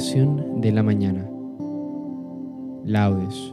[0.00, 1.28] De la mañana.
[2.86, 3.52] Laudes.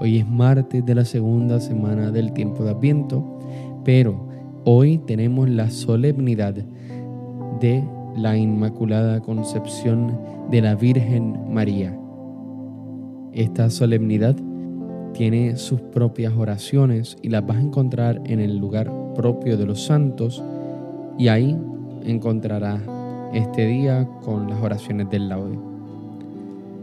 [0.00, 3.24] Hoy es martes de la segunda semana del tiempo de Adviento,
[3.84, 4.26] pero
[4.64, 6.54] hoy tenemos la solemnidad
[7.60, 7.84] de
[8.16, 10.18] la Inmaculada Concepción
[10.50, 11.96] de la Virgen María.
[13.32, 14.34] Esta solemnidad
[15.12, 19.84] tiene sus propias oraciones y las vas a encontrar en el lugar propio de los
[19.84, 20.42] santos
[21.16, 21.56] y ahí
[22.02, 22.80] encontrarás
[23.32, 25.67] este día con las oraciones del laude.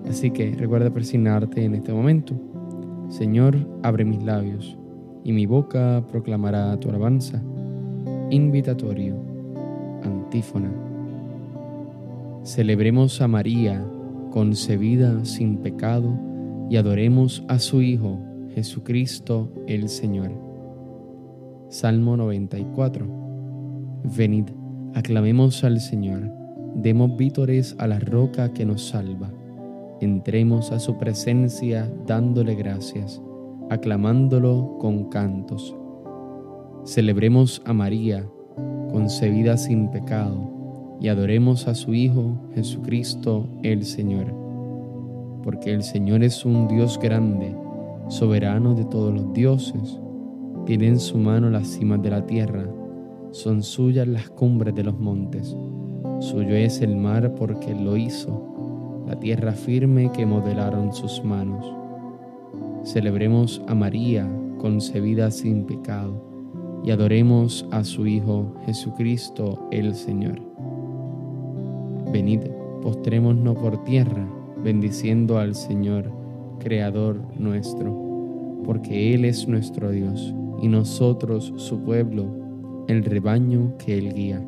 [0.08, 2.36] Así que recuerda persignarte en este momento.
[3.10, 4.78] Señor, abre mis labios
[5.24, 7.42] y mi boca proclamará tu alabanza.
[8.30, 9.16] Invitatorio,
[10.04, 10.72] antífona.
[12.44, 13.84] Celebremos a María,
[14.32, 16.14] concebida sin pecado,
[16.70, 18.20] y adoremos a su Hijo,
[18.54, 20.32] Jesucristo el Señor.
[21.70, 23.08] Salmo 94.
[24.16, 24.46] Venid
[24.96, 26.32] Aclamemos al Señor,
[26.74, 29.30] demos vítores a la roca que nos salva.
[30.06, 33.20] Entremos a su presencia dándole gracias,
[33.72, 35.76] aclamándolo con cantos.
[36.86, 38.24] Celebremos a María,
[38.92, 44.32] concebida sin pecado, y adoremos a su Hijo Jesucristo el Señor.
[45.42, 47.56] Porque el Señor es un Dios grande,
[48.08, 50.00] soberano de todos los dioses,
[50.68, 52.68] tiene en su mano las cimas de la tierra
[53.32, 55.58] son suyas las cumbres de los montes,
[56.20, 58.55] suyo es el mar porque lo hizo,
[59.08, 61.66] la tierra firme que modelaron sus manos.
[62.84, 64.30] Celebremos a María,
[64.60, 66.22] concebida sin pecado,
[66.84, 70.40] y adoremos a su Hijo Jesucristo el Señor.
[72.12, 72.42] Venid,
[72.82, 74.28] postrémonos por tierra,
[74.64, 76.12] bendiciendo al Señor,
[76.60, 82.26] Creador nuestro, porque Él es nuestro Dios, y nosotros su pueblo
[82.88, 84.44] el rebaño que Él guía.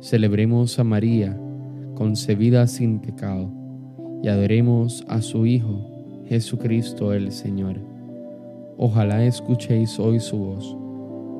[0.00, 1.38] Celebremos a María,
[1.96, 3.50] concebida sin pecado,
[4.22, 7.80] y adoremos a su Hijo, Jesucristo el Señor.
[8.76, 10.76] Ojalá escuchéis hoy su voz,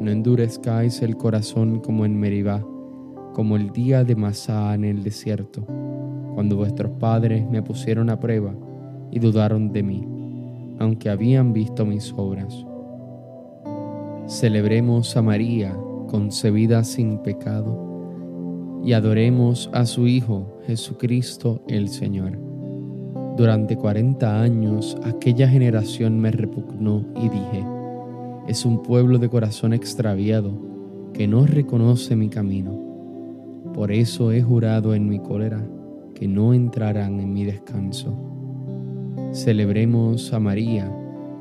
[0.01, 2.65] no endurezcáis el corazón como en Meribá,
[3.35, 5.65] como el día de Masá en el desierto,
[6.35, 8.55] cuando vuestros padres me pusieron a prueba
[9.11, 10.09] y dudaron de mí,
[10.79, 12.65] aunque habían visto mis obras.
[14.27, 15.77] Celebremos a María,
[16.09, 17.86] concebida sin pecado,
[18.85, 22.39] y adoremos a su Hijo Jesucristo el Señor.
[23.37, 27.65] Durante cuarenta años aquella generación me repugnó y dije,
[28.49, 30.53] es un pueblo de corazón extraviado
[31.13, 32.81] que no reconoce mi camino.
[33.75, 35.67] Por eso he jurado en mi cólera
[36.15, 38.17] que no entrarán en mi descanso.
[39.33, 40.91] Celebremos a María,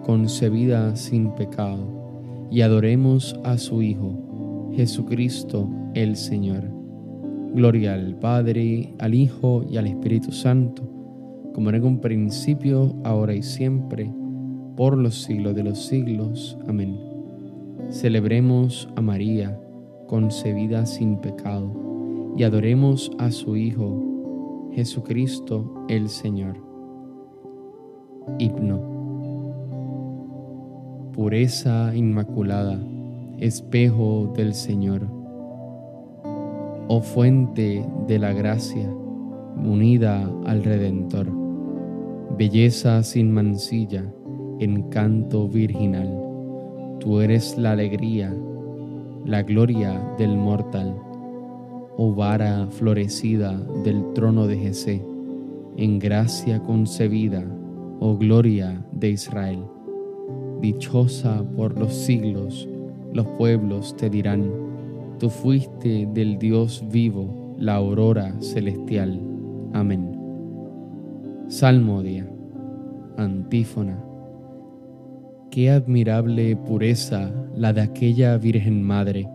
[0.03, 6.84] concebida sin pecado, y adoremos a su Hijo Jesucristo el Señor.
[7.55, 10.83] Gloria al Padre, al Hijo y al Espíritu Santo,
[11.53, 14.13] como en un principio, ahora y siempre,
[14.75, 16.57] por los siglos de los siglos.
[16.67, 16.99] Amén.
[17.89, 19.57] Celebremos a María,
[20.07, 26.57] concebida sin pecado, y adoremos a su Hijo, Jesucristo el Señor.
[28.37, 28.93] Himno.
[31.13, 32.77] Pureza inmaculada
[33.39, 35.24] espejo del Señor.
[36.87, 38.87] Oh fuente de la gracia,
[39.57, 41.27] unida al Redentor,
[42.37, 44.03] belleza sin mancilla,
[44.59, 46.07] encanto virginal,
[46.99, 48.31] tú eres la alegría,
[49.25, 50.95] la gloria del mortal,
[51.97, 55.03] oh vara florecida del trono de Jesé,
[55.77, 57.43] en gracia concebida,
[57.99, 59.65] oh gloria de Israel,
[60.61, 62.69] dichosa por los siglos,
[63.11, 64.51] los pueblos te dirán,
[65.17, 69.21] tú fuiste del Dios vivo, la aurora celestial.
[69.73, 70.11] Amén.
[71.47, 72.27] Salmodia,
[73.17, 74.03] antífona.
[75.51, 79.29] Qué admirable pureza la de aquella Virgen Madre,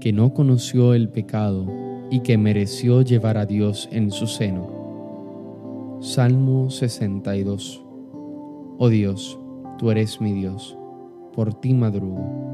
[0.00, 1.66] que no conoció el pecado
[2.10, 5.98] y que mereció llevar a Dios en su seno.
[6.00, 7.84] Salmo 62.
[8.78, 9.38] Oh Dios,
[9.78, 10.76] tú eres mi Dios,
[11.32, 12.53] por ti madrugo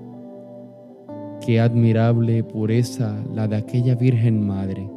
[1.43, 4.87] Qué admirable pureza la de aquella Virgen Madre,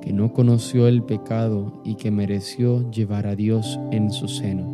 [0.00, 4.72] que no conoció el pecado y que mereció llevar a Dios en su seno.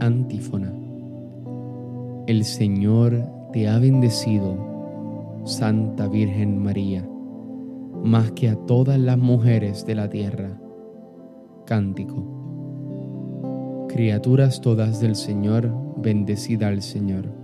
[0.00, 0.72] Antífona.
[2.26, 7.06] El Señor te ha bendecido, Santa Virgen María,
[8.02, 10.58] más que a todas las mujeres de la tierra.
[11.66, 12.24] Cántico.
[13.88, 17.43] Criaturas todas del Señor, bendecida al Señor,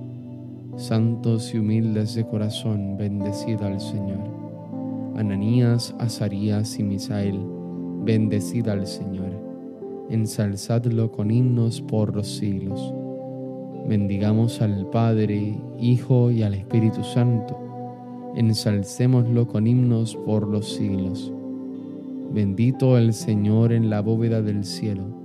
[0.75, 4.19] Santos y humildes de corazón, bendecida al Señor.
[5.15, 7.39] Ananías, Azarías y Misael,
[8.03, 9.31] bendecida al Señor.
[10.09, 12.93] Ensalzadlo con himnos por los siglos.
[13.87, 17.57] Bendigamos al Padre, Hijo y al Espíritu Santo.
[18.35, 21.33] Ensalcémoslo con himnos por los siglos.
[22.31, 25.21] Bendito el Señor en la bóveda del cielo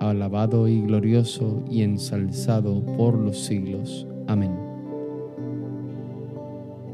[0.00, 4.06] alabado y glorioso y ensalzado por los siglos.
[4.26, 4.65] Amén.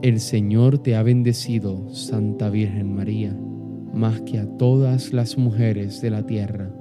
[0.02, 3.38] El Señor te ha bendecido, Santa Virgen María,
[3.94, 6.74] más que a todas las mujeres de la tierra.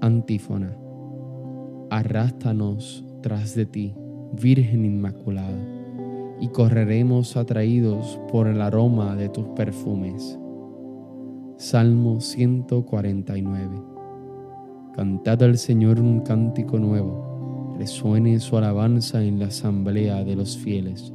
[0.00, 0.76] Antífona.
[1.90, 3.94] Arrástanos tras de ti,
[4.32, 5.64] Virgen Inmaculada,
[6.40, 10.36] y correremos atraídos por el aroma de tus perfumes.
[11.56, 13.80] Salmo 149
[14.92, 21.14] Cantad al Señor un cántico nuevo, resuene su alabanza en la asamblea de los fieles.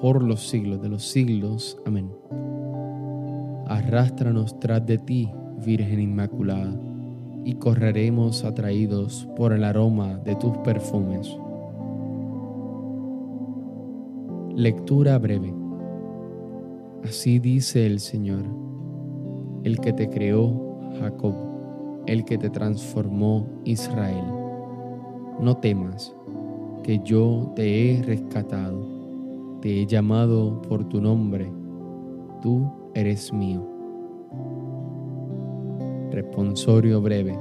[0.00, 1.78] por los siglos de los siglos.
[1.86, 2.10] Amén.
[3.66, 5.30] Arrástranos tras de ti,
[5.64, 6.74] Virgen Inmaculada,
[7.44, 11.36] y correremos atraídos por el aroma de tus perfumes.
[14.54, 15.54] Lectura breve.
[17.04, 18.44] Así dice el Señor,
[19.64, 21.48] el que te creó, Jacob
[22.08, 24.24] el que te transformó Israel.
[25.40, 26.14] No temas,
[26.82, 28.97] que yo te he rescatado,
[29.60, 31.50] te he llamado por tu nombre,
[32.40, 33.66] tú eres mío.
[36.10, 37.38] Responsorio breve.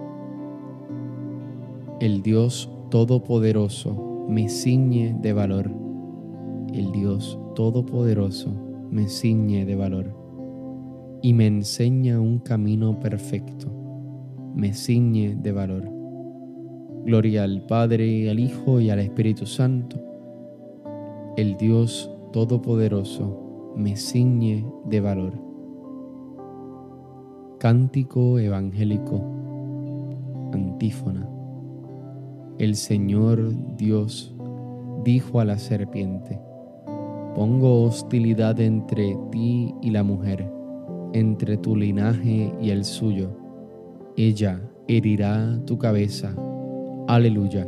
[1.99, 5.71] El Dios Todopoderoso me ciñe de valor.
[6.73, 8.51] El Dios Todopoderoso
[8.91, 10.15] me ciñe de valor
[11.21, 13.71] y me enseña un camino perfecto.
[14.55, 15.89] Me ciñe de valor.
[17.05, 20.06] Gloria al Padre, al Hijo y al Espíritu Santo.
[21.37, 25.33] El Dios Todopoderoso me ciñe de valor.
[27.59, 29.21] Cántico Evangélico.
[30.51, 31.29] Antífona.
[32.57, 34.33] El Señor Dios
[35.03, 36.41] dijo a la serpiente,
[37.35, 40.51] Pongo hostilidad entre ti y la mujer,
[41.13, 43.29] entre tu linaje y el suyo.
[44.15, 46.35] Ella herirá tu cabeza.
[47.07, 47.67] Aleluya.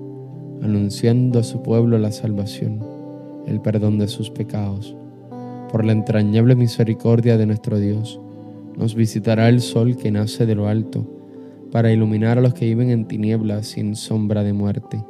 [0.61, 3.01] anunciando a su pueblo la salvación
[3.47, 4.95] el perdón de sus pecados.
[5.71, 8.19] Por la entrañable misericordia de nuestro Dios,
[8.77, 11.05] nos visitará el sol que nace de lo alto,
[11.71, 15.03] para iluminar a los que viven en tinieblas sin sombra de muerte.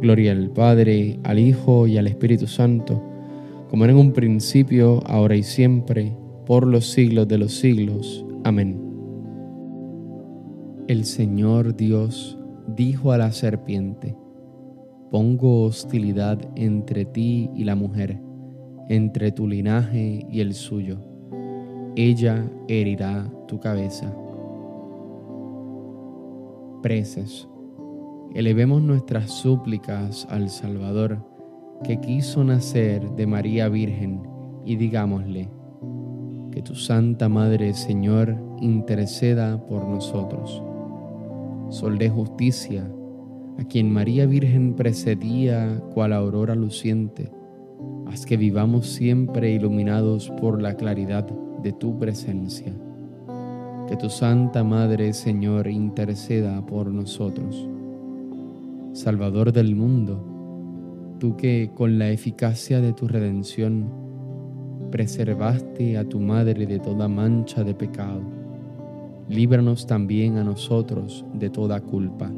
[0.00, 3.02] Gloria al Padre, al Hijo y al Espíritu Santo,
[3.68, 8.24] como era en un principio, ahora y siempre, por los siglos de los siglos.
[8.44, 8.80] Amén.
[10.86, 12.38] El Señor Dios
[12.74, 14.16] dijo a la serpiente,
[15.10, 18.20] Pongo hostilidad entre ti y la mujer,
[18.88, 20.98] entre tu linaje y el suyo.
[21.96, 24.14] Ella herirá tu cabeza.
[26.82, 27.48] Preces.
[28.34, 31.24] Elevemos nuestras súplicas al Salvador,
[31.82, 34.22] que quiso nacer de María Virgen,
[34.66, 35.48] y digámosle,
[36.52, 40.62] que tu Santa Madre, Señor, interceda por nosotros.
[41.70, 42.90] Sol de justicia,
[43.58, 47.32] a quien María Virgen precedía cual aurora luciente,
[48.06, 51.26] haz que vivamos siempre iluminados por la claridad
[51.62, 52.72] de tu presencia.
[53.88, 57.68] Que tu Santa Madre, Señor, interceda por nosotros.
[58.92, 63.90] Salvador del mundo, tú que con la eficacia de tu redención
[64.92, 68.20] preservaste a tu Madre de toda mancha de pecado,
[69.28, 72.30] líbranos también a nosotros de toda culpa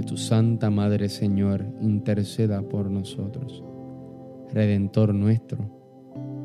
[0.00, 3.62] que tu Santa Madre Señor interceda por nosotros.
[4.50, 5.58] Redentor nuestro,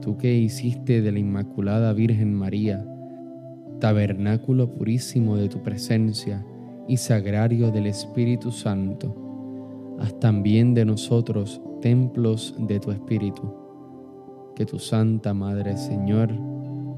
[0.01, 2.85] tú que hiciste de la Inmaculada Virgen María,
[3.79, 6.45] tabernáculo purísimo de tu presencia
[6.85, 13.53] y sagrario del Espíritu Santo, haz también de nosotros templos de tu Espíritu.
[14.53, 16.29] Que tu Santa Madre Señor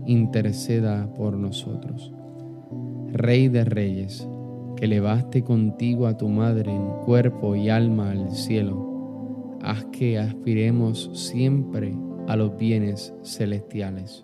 [0.07, 2.11] interceda por nosotros.
[3.13, 4.27] Rey de Reyes,
[4.77, 11.09] que elevaste contigo a tu madre en cuerpo y alma al cielo, haz que aspiremos
[11.13, 14.23] siempre a los bienes celestiales.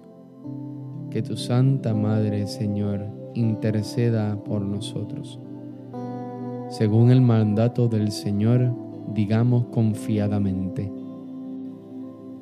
[1.09, 5.39] Que tu Santa Madre, Señor, interceda por nosotros.
[6.69, 8.75] Según el mandato del Señor,
[9.13, 10.91] digamos confiadamente,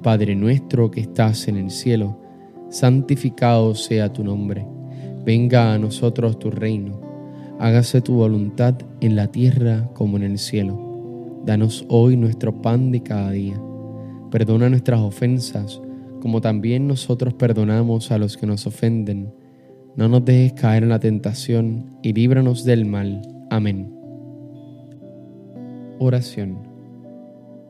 [0.04, 2.20] Padre nuestro que estás en el cielo,
[2.70, 4.66] santificado sea tu nombre,
[5.24, 7.11] venga a nosotros tu reino
[7.62, 11.42] hágase tu voluntad en la tierra como en el cielo.
[11.46, 13.62] Danos hoy nuestro pan de cada día.
[14.32, 15.80] Perdona nuestras ofensas,
[16.22, 19.32] como también nosotros perdonamos a los que nos ofenden.
[19.96, 23.22] No nos dejes caer en la tentación y líbranos del mal.
[23.52, 23.94] Amén.
[26.00, 26.58] Oración.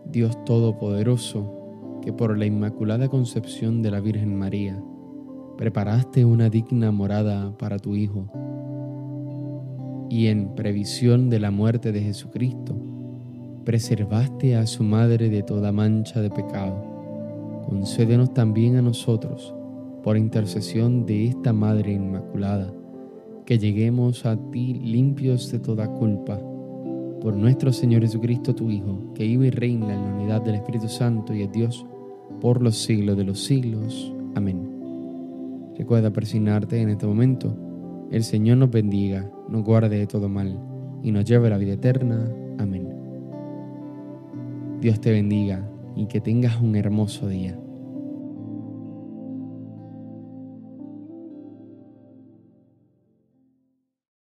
[0.10, 4.81] Dios Todopoderoso, que por la Inmaculada Concepción de la Virgen María,
[5.57, 8.31] preparaste una digna morada para tu Hijo,
[10.11, 12.75] y en previsión de la muerte de Jesucristo,
[13.63, 17.63] preservaste a su madre de toda mancha de pecado.
[17.65, 19.53] Concédenos también a nosotros,
[20.03, 22.73] por intercesión de esta Madre Inmaculada,
[23.45, 26.37] que lleguemos a ti limpios de toda culpa.
[27.21, 30.89] Por nuestro Señor Jesucristo, tu Hijo, que vive y reina en la unidad del Espíritu
[30.89, 31.85] Santo y es Dios,
[32.41, 34.13] por los siglos de los siglos.
[34.35, 34.67] Amén.
[35.77, 37.55] Recuerda persignarte en este momento.
[38.11, 40.58] El Señor nos bendiga, nos guarde de todo mal
[41.03, 42.25] y nos lleve a la vida eterna.
[42.58, 42.88] Amén.
[44.79, 47.60] Dios te bendiga y que tengas un hermoso día.